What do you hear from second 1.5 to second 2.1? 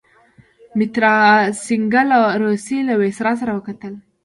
سینګه